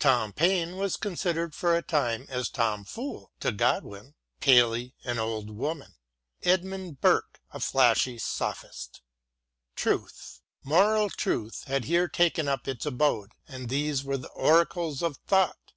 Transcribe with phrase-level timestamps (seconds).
[0.00, 5.50] Tom Paine was considered for a time as Tom Fool to Godwin; Paley an old
[5.50, 5.94] woman,
[6.42, 9.02] Edmund 70 WILLIAM GODWIN AND Burke a flashy sophist.
[9.76, 15.18] Truth, moral truth had here taken up its abode and these were the oracles of
[15.28, 15.72] thought.